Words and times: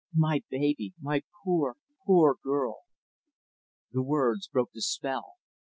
"My 0.15 0.41
baby, 0.49 0.93
my 0.99 1.21
poor, 1.43 1.75
poor 2.07 2.35
girl!" 2.43 2.85
The 3.91 4.01
words 4.01 4.47
broke 4.47 4.71
the 4.73 4.81
spell. 4.81 5.33